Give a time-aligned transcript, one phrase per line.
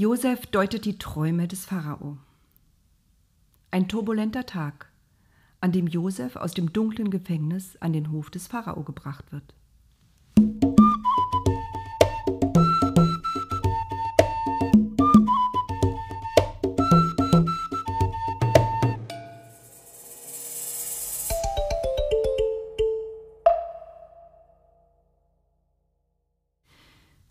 [0.00, 2.18] Josef deutet die Träume des Pharao.
[3.72, 4.92] Ein turbulenter Tag,
[5.60, 9.56] an dem Josef aus dem dunklen Gefängnis an den Hof des Pharao gebracht wird.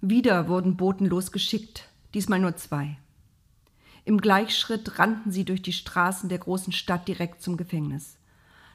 [0.01, 1.87] Wieder wurden Boten losgeschickt,
[2.17, 2.97] diesmal nur zwei.
[4.03, 8.17] Im Gleichschritt rannten sie durch die Straßen der großen Stadt direkt zum Gefängnis.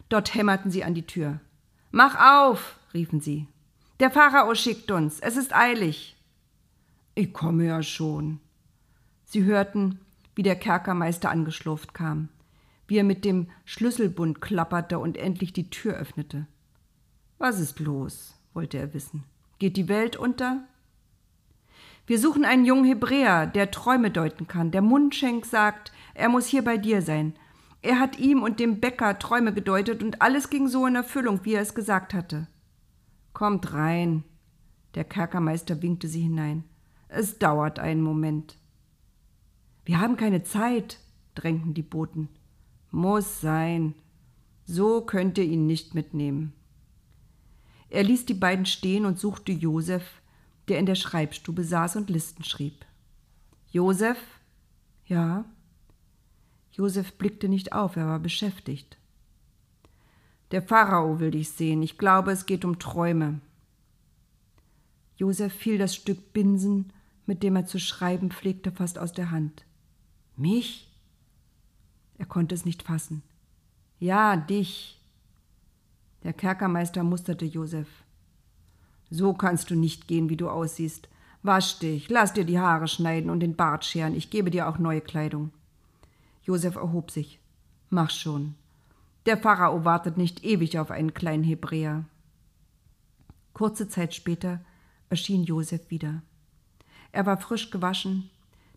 [0.08, 1.40] Dort hämmerten sie an die Tür.
[1.90, 2.14] Mach
[2.46, 3.48] auf, riefen sie.
[3.98, 6.16] Der Pharao schickt uns, es ist eilig.
[7.16, 8.38] Ich komme ja schon.
[9.24, 9.98] Sie hörten,
[10.36, 12.28] wie der Kerkermeister angeschlurft kam,
[12.86, 16.46] wie er mit dem Schlüsselbund klapperte und endlich die Tür öffnete.
[17.38, 18.34] Was ist los?
[18.54, 19.24] wollte er wissen.
[19.58, 20.62] Geht die Welt unter?
[22.12, 24.70] Wir suchen einen jungen Hebräer, der Träume deuten kann.
[24.70, 27.32] Der Mundschenk sagt, er muss hier bei dir sein.
[27.80, 31.54] Er hat ihm und dem Bäcker Träume gedeutet und alles ging so in Erfüllung, wie
[31.54, 32.48] er es gesagt hatte.
[33.32, 34.24] Kommt rein.
[34.94, 36.64] Der Kerkermeister winkte sie hinein.
[37.08, 38.58] Es dauert einen Moment.
[39.86, 40.98] Wir haben keine Zeit,
[41.34, 42.28] drängten die Boten.
[42.90, 43.94] Muss sein.
[44.66, 46.52] So könnt ihr ihn nicht mitnehmen.
[47.88, 50.20] Er ließ die beiden stehen und suchte Josef,
[50.68, 52.84] der in der Schreibstube saß und Listen schrieb.
[53.70, 54.18] Josef?
[55.06, 55.44] Ja.
[56.72, 58.96] Josef blickte nicht auf, er war beschäftigt.
[60.50, 61.82] Der Pharao will dich sehen.
[61.82, 63.40] Ich glaube, es geht um Träume.
[65.16, 66.92] Josef fiel das Stück Binsen,
[67.26, 69.64] mit dem er zu schreiben pflegte, fast aus der Hand.
[70.36, 70.90] Mich?
[72.18, 73.22] Er konnte es nicht fassen.
[73.98, 75.00] Ja, dich.
[76.22, 77.88] Der Kerkermeister musterte Josef.
[79.14, 81.06] So kannst du nicht gehen, wie du aussiehst.
[81.42, 84.14] Wasch dich, lass dir die Haare schneiden und den Bart scheren.
[84.14, 85.50] Ich gebe dir auch neue Kleidung.
[86.44, 87.38] Josef erhob sich.
[87.90, 88.54] Mach schon.
[89.26, 92.06] Der Pharao wartet nicht ewig auf einen kleinen Hebräer.
[93.52, 94.60] Kurze Zeit später
[95.10, 96.22] erschien Josef wieder.
[97.12, 98.30] Er war frisch gewaschen,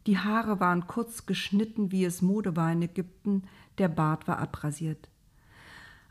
[0.05, 3.43] die Haare waren kurz geschnitten, wie es Mode war in Ägypten,
[3.77, 5.07] der Bart war abrasiert.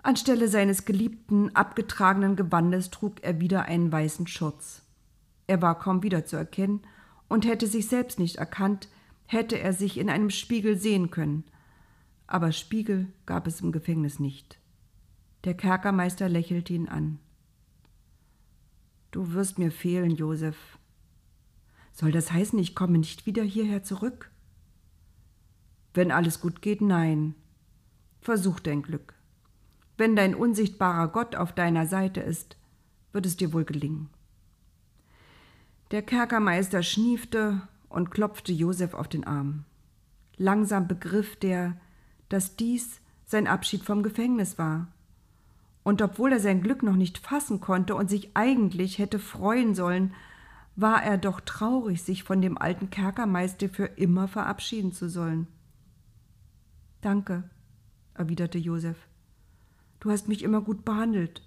[0.04, 4.82] Anstelle seines geliebten, abgetragenen Gewandes trug er wieder einen weißen Schurz.
[5.46, 6.82] Er war kaum wiederzuerkennen
[7.28, 8.88] und hätte sich selbst nicht erkannt,
[9.24, 11.44] hätte er sich in einem Spiegel sehen können.
[12.26, 14.58] Aber Spiegel gab es im Gefängnis nicht.
[15.44, 17.18] Der Kerkermeister lächelte ihn an.
[19.10, 20.78] Du wirst mir fehlen, Josef.
[21.92, 24.30] Soll das heißen, ich komme nicht wieder hierher zurück?
[25.94, 27.34] Wenn alles gut geht, nein.
[28.20, 29.14] Versuch dein Glück.
[29.96, 32.56] Wenn dein unsichtbarer Gott auf deiner Seite ist,
[33.12, 34.10] wird es dir wohl gelingen.
[35.90, 39.64] Der Kerkermeister schniefte und klopfte Josef auf den Arm.
[40.36, 41.76] Langsam begriff der,
[42.28, 44.88] dass dies sein Abschied vom Gefängnis war.
[45.84, 50.12] Und obwohl er sein Glück noch nicht fassen konnte und sich eigentlich hätte freuen sollen,
[50.76, 55.46] war er doch traurig, sich von dem alten Kerkermeister für immer verabschieden zu sollen.
[57.00, 57.48] Danke,
[58.14, 58.96] erwiderte Josef.
[60.04, 61.40] Du hast mich immer gut behandelt.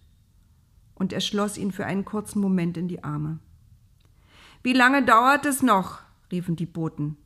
[0.95, 3.37] Und er schloss ihn für einen kurzen Moment in die Arme.
[4.63, 5.99] Wie lange dauert es noch?
[6.31, 7.17] riefen die Boten.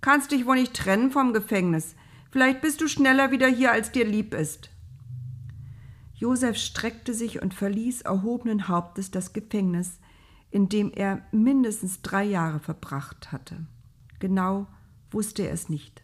[0.00, 1.94] Kannst dich wohl nicht trennen vom Gefängnis.
[2.32, 4.70] Vielleicht bist du schneller wieder hier, als dir lieb ist.
[6.14, 10.00] Josef streckte sich und verließ erhobenen Hauptes das Gefängnis,
[10.50, 13.68] in dem er mindestens drei Jahre verbracht hatte.
[14.18, 14.66] Genau
[15.12, 16.02] wusste er es nicht.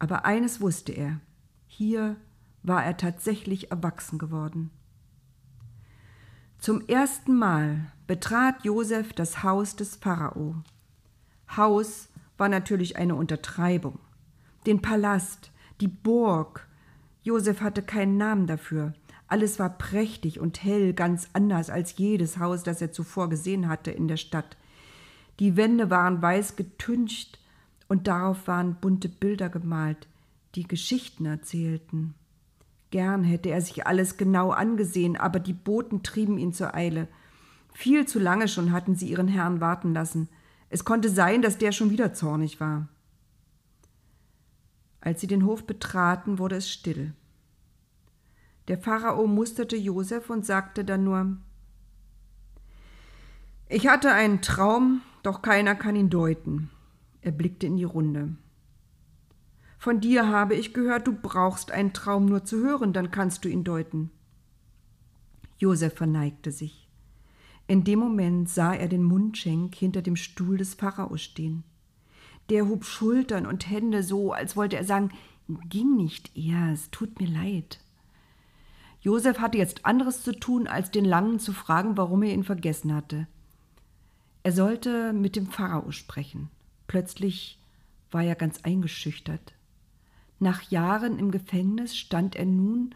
[0.00, 1.20] Aber eines wusste er:
[1.68, 2.16] hier
[2.64, 4.70] war er tatsächlich erwachsen geworden.
[6.58, 10.56] Zum ersten Mal betrat Josef das Haus des Pharao.
[11.56, 12.08] Haus
[12.38, 13.98] war natürlich eine Untertreibung.
[14.66, 16.66] Den Palast, die Burg.
[17.22, 18.94] Josef hatte keinen Namen dafür.
[19.28, 23.90] Alles war prächtig und hell, ganz anders als jedes Haus, das er zuvor gesehen hatte
[23.90, 24.56] in der Stadt.
[25.40, 27.38] Die Wände waren weiß getüncht
[27.88, 30.06] und darauf waren bunte Bilder gemalt,
[30.54, 32.14] die Geschichten erzählten.
[32.94, 37.08] Gern hätte er sich alles genau angesehen, aber die Boten trieben ihn zur Eile.
[37.72, 40.28] Viel zu lange schon hatten sie ihren Herrn warten lassen.
[40.68, 42.86] Es konnte sein, dass der schon wieder zornig war.
[45.00, 47.14] Als sie den Hof betraten, wurde es still.
[48.68, 51.36] Der Pharao musterte Josef und sagte dann nur
[53.68, 56.70] Ich hatte einen Traum, doch keiner kann ihn deuten.
[57.22, 58.36] Er blickte in die Runde.
[59.84, 63.50] Von dir habe ich gehört, du brauchst einen Traum nur zu hören, dann kannst du
[63.50, 64.10] ihn deuten.
[65.58, 66.88] Josef verneigte sich.
[67.66, 71.64] In dem Moment sah er den Mundschenk hinter dem Stuhl des Pharaos stehen.
[72.48, 75.10] Der hob Schultern und Hände so, als wollte er sagen,
[75.68, 77.78] ging nicht eher, es tut mir leid.
[79.02, 82.94] Josef hatte jetzt anderes zu tun, als den Langen zu fragen, warum er ihn vergessen
[82.94, 83.28] hatte.
[84.44, 86.48] Er sollte mit dem Pharao sprechen.
[86.86, 87.60] Plötzlich
[88.10, 89.53] war er ganz eingeschüchtert.
[90.44, 92.94] Nach Jahren im Gefängnis stand er nun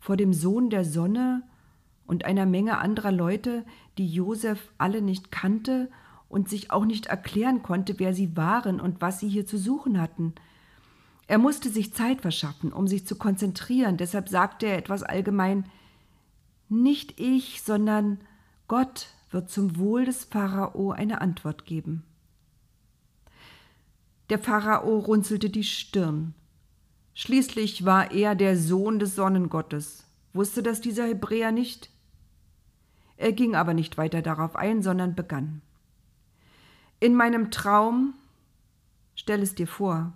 [0.00, 1.44] vor dem Sohn der Sonne
[2.08, 3.64] und einer Menge anderer Leute,
[3.98, 5.92] die Josef alle nicht kannte
[6.28, 10.00] und sich auch nicht erklären konnte, wer sie waren und was sie hier zu suchen
[10.00, 10.34] hatten.
[11.28, 15.66] Er musste sich Zeit verschaffen, um sich zu konzentrieren, deshalb sagte er etwas allgemein
[16.68, 18.18] Nicht ich, sondern
[18.66, 22.02] Gott wird zum Wohl des Pharao eine Antwort geben.
[24.30, 26.34] Der Pharao runzelte die Stirn.
[27.20, 30.06] Schließlich war er der Sohn des Sonnengottes.
[30.34, 31.90] Wusste das dieser Hebräer nicht?
[33.16, 35.60] Er ging aber nicht weiter darauf ein, sondern begann.
[37.00, 38.14] In meinem Traum,
[39.16, 40.12] stell es dir vor,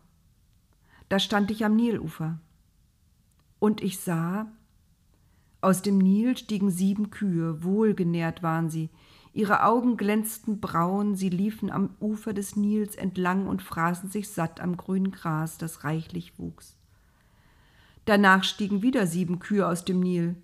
[1.09, 2.39] da stand ich am Nilufer.
[3.59, 4.47] Und ich sah,
[5.61, 8.91] aus dem Nil stiegen sieben Kühe, wohlgenährt waren sie,
[9.33, 14.61] ihre Augen glänzten braun, sie liefen am Ufer des Nils entlang und fraßen sich satt
[14.61, 16.77] am grünen Gras, das reichlich wuchs.
[18.05, 20.37] Danach stiegen wieder sieben Kühe aus dem Nil.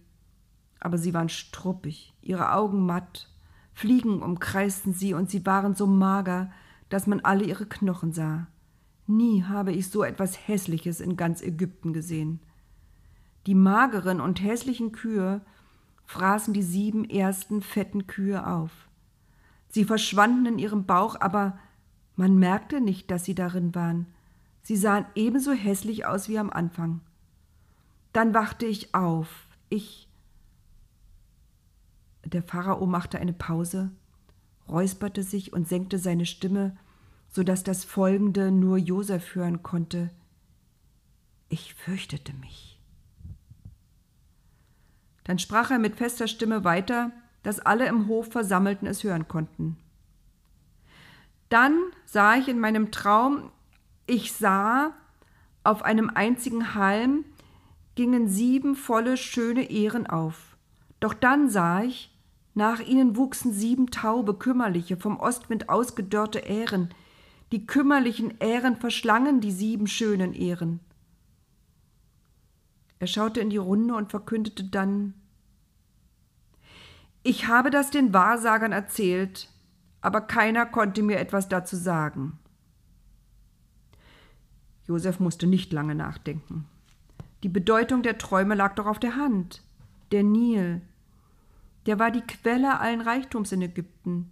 [0.81, 3.29] Aber sie waren struppig, ihre Augen matt,
[3.73, 6.51] Fliegen umkreisten sie, und sie waren so mager,
[6.89, 8.49] dass man alle ihre Knochen sah.
[9.07, 12.41] Nie habe ich so etwas Hässliches in ganz Ägypten gesehen.
[13.47, 15.43] Die mageren und hässlichen Kühe
[16.07, 18.71] fraßen die sieben ersten fetten Kühe auf.
[19.69, 21.59] Sie verschwanden in ihrem Bauch, aber
[22.17, 24.07] man merkte nicht, dass sie darin waren.
[24.63, 27.01] Sie sahen ebenso hässlich aus wie am Anfang.
[28.19, 29.47] Dann wachte ich auf.
[29.69, 30.09] Ich.
[32.25, 33.93] Der Pharao machte eine Pause,
[34.69, 36.77] räusperte sich und senkte seine Stimme,
[37.29, 40.11] so dass das Folgende nur Josef hören konnte.
[41.49, 42.81] Ich fürchtete mich.
[45.23, 47.13] Dann sprach er mit fester Stimme weiter,
[47.45, 49.79] dass alle im Hof Versammelten es hören konnten.
[51.51, 53.53] Dann sah ich in meinem Traum,
[54.09, 54.93] ich sah
[55.63, 57.25] auf einem einzigen Halm
[57.99, 60.57] gingen sieben volle schöne Ähren auf.
[61.01, 62.17] Doch dann sah ich,
[62.55, 66.95] nach ihnen wuchsen sieben taube, kümmerliche, vom Ostwind ausgedörrte Ähren.
[67.51, 70.79] Die kümmerlichen Ähren verschlangen die sieben schönen Ähren.
[73.01, 75.15] Er schaute in die Runde und verkündete dann
[77.25, 79.49] Ich habe das den Wahrsagern erzählt,
[80.03, 82.39] aber keiner konnte mir etwas dazu sagen.
[84.87, 86.69] Josef musste nicht lange nachdenken.
[87.43, 89.63] Die Bedeutung der Träume lag doch auf der Hand.
[90.11, 90.81] Der Nil,
[91.87, 94.31] der war die Quelle allen Reichtums in Ägypten.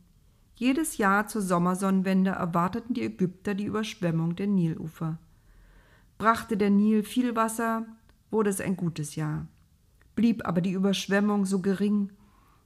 [0.56, 5.18] Jedes Jahr zur Sommersonnenwende erwarteten die Ägypter die Überschwemmung der Nilufer.
[6.18, 7.86] Brachte der Nil viel Wasser,
[8.30, 9.46] wurde es ein gutes Jahr.
[10.16, 12.10] Blieb aber die Überschwemmung so gering,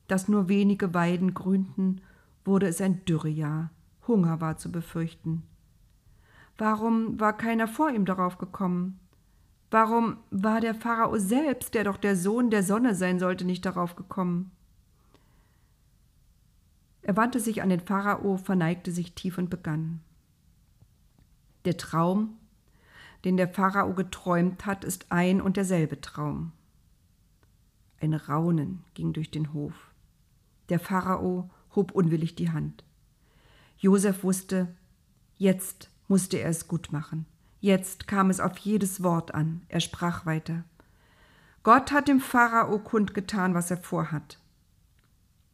[0.08, 2.00] dass nur wenige Weiden grünten,
[2.44, 3.70] wurde es ein Dürrejahr.
[4.08, 5.42] Hunger war zu befürchten.
[6.58, 8.98] Warum war keiner vor ihm darauf gekommen?
[9.70, 13.94] Warum war der Pharao selbst, der doch der Sohn der Sonne sein sollte, nicht darauf
[13.94, 14.50] gekommen?
[17.02, 20.00] Er wandte sich an den Pharao, verneigte sich tief und begann.
[21.64, 22.36] Der Traum,
[23.24, 26.52] den der Pharao geträumt hat, ist ein und derselbe Traum.
[28.00, 29.74] Ein Raunen ging durch den Hof.
[30.68, 32.84] Der Pharao hob unwillig die Hand.
[33.78, 34.74] Josef wusste,
[35.36, 37.26] jetzt musste er es gut machen.
[37.60, 39.62] Jetzt kam es auf jedes Wort an.
[39.68, 40.64] Er sprach weiter.
[41.62, 44.38] Gott hat dem Pharao kundgetan, was er vorhat.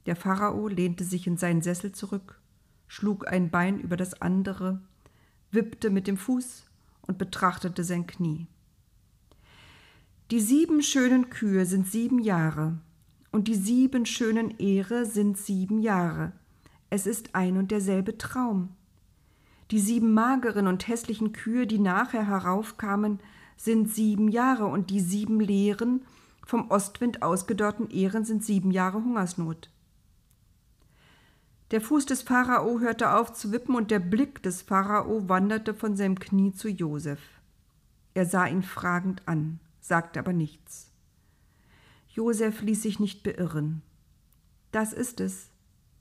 [0.06, 2.40] Der Pharao lehnte sich in seinen Sessel zurück,
[2.86, 4.80] schlug ein Bein über das andere,
[5.50, 6.64] wippte mit dem Fuß
[7.02, 8.46] und betrachtete sein Knie.
[10.30, 12.78] Die sieben schönen Kühe sind sieben Jahre,
[13.32, 16.32] und die sieben schönen Ehre sind sieben Jahre.
[16.88, 18.76] Es ist ein und derselbe Traum.
[19.70, 23.20] Die sieben mageren und hässlichen Kühe, die nachher heraufkamen,
[23.56, 26.04] sind sieben Jahre, und die sieben leeren,
[26.44, 29.70] vom Ostwind ausgedörrten Ehren sind sieben Jahre Hungersnot.
[31.72, 35.96] Der Fuß des Pharao hörte auf zu wippen, und der Blick des Pharao wanderte von
[35.96, 37.20] seinem Knie zu Josef.
[38.14, 40.92] Er sah ihn fragend an, sagte aber nichts.
[42.08, 43.82] Josef ließ sich nicht beirren.
[44.70, 45.50] Das ist es,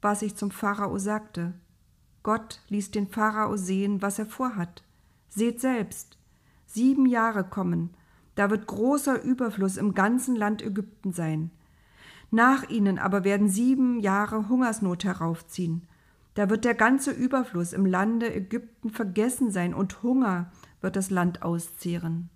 [0.02, 1.54] was ich zum Pharao sagte.
[2.26, 4.82] Gott ließ den Pharao sehen, was er vorhat.
[5.30, 6.18] Seht selbst,
[6.66, 7.92] sieben Jahre kommen,
[8.34, 11.52] da wird großer Überfluss im ganzen Land Ägypten sein.
[12.32, 15.88] Nach ihnen aber werden sieben Jahre Hungersnot heraufziehen.
[16.34, 20.52] Da wird der ganze Überfluss im Lande Ägypten vergessen sein und Hunger
[20.82, 22.32] wird das Land auszehren.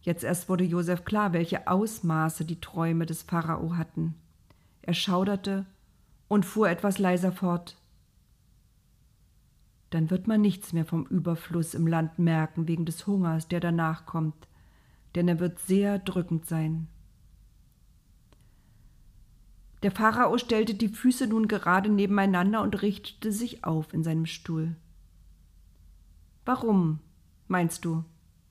[0.00, 4.14] Jetzt erst wurde Josef klar, welche Ausmaße die Träume des Pharao hatten.
[4.80, 5.66] Er schauderte
[6.28, 7.76] und fuhr etwas leiser fort.
[9.90, 14.06] Dann wird man nichts mehr vom Überfluss im Land merken wegen des Hungers, der danach
[14.06, 14.48] kommt,
[15.14, 16.88] denn er wird sehr drückend sein.
[19.84, 24.74] Der Pharao stellte die Füße nun gerade nebeneinander und richtete sich auf in seinem Stuhl.
[26.46, 27.00] Warum,
[27.48, 28.04] meinst du,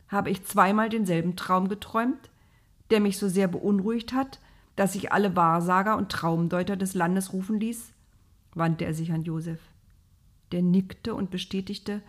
[0.07, 2.29] habe ich zweimal denselben Traum geträumt,
[2.91, 4.39] der mich so sehr beunruhigt hat,
[4.75, 7.91] dass ich alle Wahrsager und Traumdeuter des Landes rufen ließ?
[8.55, 9.59] wandte er sich an Josef.
[10.51, 12.01] Der nickte und bestätigte,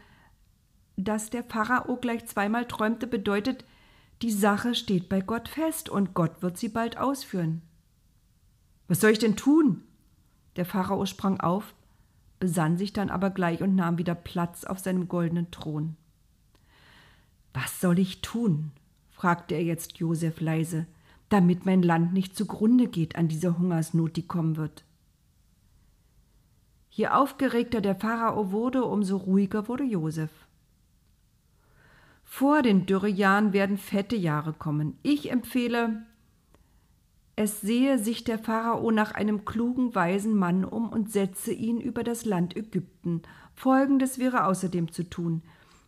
[0.96, 3.64] dass der Pharao gleich zweimal träumte, bedeutet,
[4.22, 7.62] die Sache steht bei Gott fest und Gott wird sie bald ausführen.
[8.86, 9.82] Was soll ich denn tun?
[10.56, 11.74] Der Pharao sprang auf,
[12.38, 15.96] besann sich dann aber gleich und nahm wieder Platz auf seinem goldenen Thron.
[17.52, 18.72] Was soll ich tun?
[19.10, 20.86] fragte er jetzt Josef leise,
[21.34, 24.84] damit mein Land nicht zugrunde geht an dieser Hungersnot, die kommen wird.
[26.90, 30.30] Je aufgeregter der Pharao wurde, umso ruhiger wurde Josef.
[32.22, 34.96] Vor den Dürrejahren werden fette Jahre kommen.
[35.02, 36.06] Ich empfehle,
[37.34, 42.04] es sehe sich der Pharao nach einem klugen, weisen Mann um und setze ihn über
[42.04, 43.22] das Land Ägypten.
[43.54, 45.42] Folgendes wäre außerdem zu tun.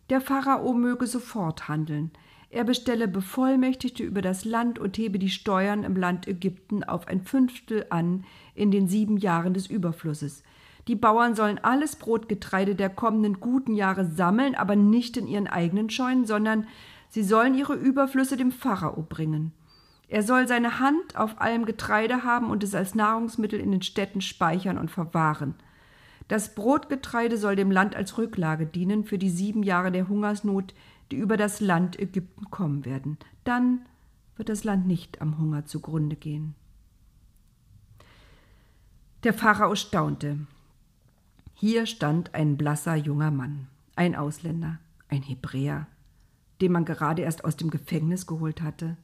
[0.09, 2.11] Der Pharao möge sofort handeln.
[2.49, 7.21] Er bestelle Bevollmächtigte über das Land und hebe die Steuern im Land Ägypten auf ein
[7.21, 8.23] Fünftel an
[8.55, 10.43] in den sieben Jahren des Überflusses.
[10.87, 15.89] Die Bauern sollen alles Brotgetreide der kommenden guten Jahre sammeln, aber nicht in ihren eigenen
[15.89, 16.67] Scheunen, sondern
[17.09, 19.51] sie sollen ihre Überflüsse dem Pharao bringen.
[20.07, 24.21] Er soll seine Hand auf allem Getreide haben und es als Nahrungsmittel in den Städten
[24.21, 25.55] speichern und verwahren.
[26.29, 30.73] Das Brotgetreide soll dem Land als Rücklage dienen für die sieben Jahre der Hungersnot,
[31.11, 33.17] die über das Land Ägypten kommen werden.
[33.43, 33.85] Dann
[34.35, 36.55] wird das Land nicht am Hunger zugrunde gehen.
[39.23, 40.39] Der Pharao staunte.
[41.53, 44.77] Hier stand ein blasser junger Mann, ein Ausländer,
[45.09, 45.87] ein Hebräer,
[46.61, 48.95] den man gerade erst aus dem Gefängnis geholt hatte.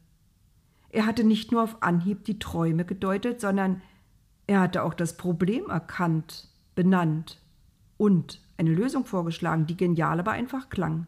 [0.89, 3.81] Er hatte nicht nur auf Anhieb die Träume gedeutet, sondern
[4.45, 7.41] er hatte auch das Problem erkannt, benannt
[7.98, 11.07] und eine Lösung vorgeschlagen, die genial, aber einfach klang.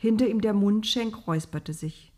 [0.00, 2.10] Hinter ihm der Mundschenk räusperte sich.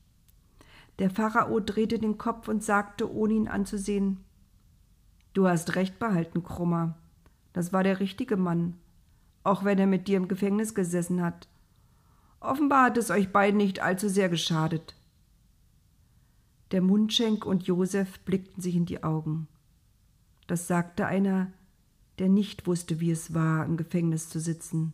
[1.00, 4.18] Der Pharao drehte den Kopf und sagte, ohne ihn anzusehen,
[5.32, 6.96] Du hast recht behalten, Krummer.
[7.52, 8.78] Das war der richtige Mann,
[9.42, 11.48] auch wenn er mit dir im Gefängnis gesessen hat.
[12.38, 14.94] Offenbar hat es euch beiden nicht allzu sehr geschadet.
[16.70, 19.48] Der Mundschenk und Josef blickten sich in die Augen.
[20.46, 21.50] Das sagte einer,
[22.20, 24.92] der nicht wusste, wie es war, im Gefängnis zu sitzen.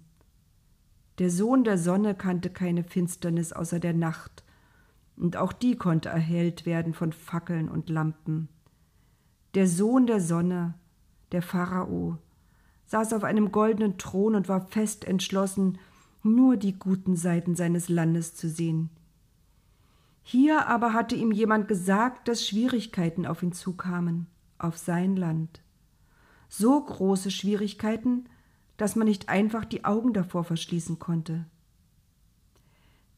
[1.18, 4.44] Der Sohn der Sonne kannte keine Finsternis außer der Nacht,
[5.16, 8.48] und auch die konnte erhellt werden von Fackeln und Lampen.
[9.54, 10.74] Der Sohn der Sonne,
[11.32, 12.18] der Pharao,
[12.86, 15.78] saß auf einem goldenen Thron und war fest entschlossen,
[16.22, 18.90] nur die guten Seiten seines Landes zu sehen.
[20.22, 24.26] Hier aber hatte ihm jemand gesagt, dass Schwierigkeiten auf ihn zukamen,
[24.58, 25.62] auf sein Land.
[26.48, 28.28] So große Schwierigkeiten,
[28.78, 31.44] dass man nicht einfach die Augen davor verschließen konnte.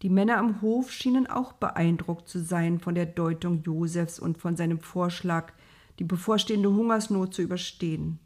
[0.03, 4.57] Die Männer am Hof schienen auch beeindruckt zu sein von der Deutung Josefs und von
[4.57, 5.53] seinem Vorschlag,
[5.99, 8.19] die bevorstehende Hungersnot zu überstehen.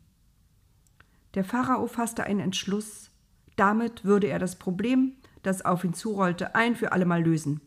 [1.34, 3.10] Der Pharao fasste einen Entschluss,
[3.56, 5.12] damit würde er das Problem,
[5.42, 7.60] das auf ihn zurollte, ein für allemal lösen.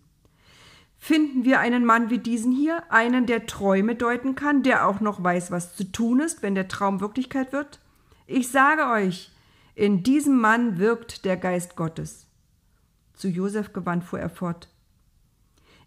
[0.98, 5.22] Finden wir einen Mann wie diesen hier, einen, der Träume deuten kann, der auch noch
[5.22, 7.80] weiß, was zu tun ist, wenn der Traum Wirklichkeit wird?
[8.26, 9.32] Ich sage euch,
[9.78, 12.26] in diesem Mann wirkt der Geist Gottes.
[13.14, 14.70] Zu Josef gewandt fuhr er fort.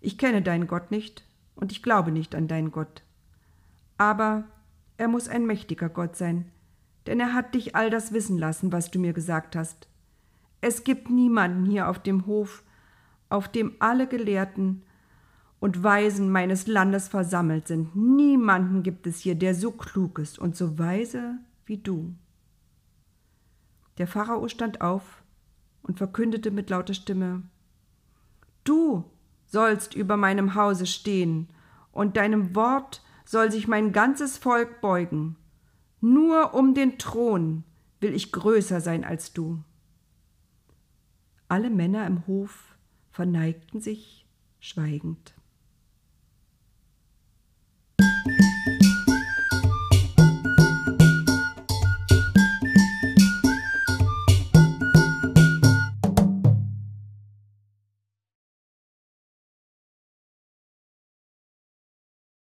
[0.00, 1.25] Ich kenne deinen Gott nicht
[1.56, 3.02] und ich glaube nicht an deinen Gott.
[3.99, 4.44] Aber
[4.97, 6.52] er muss ein mächtiger Gott sein,
[7.09, 9.88] denn er hat dich all das wissen lassen, was du mir gesagt hast.
[10.61, 12.62] Es gibt niemanden hier auf dem Hof,
[13.28, 14.85] auf dem alle Gelehrten
[15.59, 17.97] und Weisen meines Landes versammelt sind.
[17.97, 22.14] Niemanden gibt es hier, der so klug ist und so weise wie du.
[24.00, 25.23] Der Pharao stand auf
[25.83, 27.42] und verkündete mit lauter Stimme
[28.64, 29.04] Du
[29.45, 31.49] sollst über meinem Hause stehen,
[31.92, 35.37] und deinem Wort soll sich mein ganzes Volk beugen.
[36.00, 37.62] Nur um den Thron
[38.00, 39.62] will ich größer sein als du.
[41.49, 42.78] Alle Männer im Hof
[43.11, 44.26] verneigten sich
[44.61, 45.35] schweigend.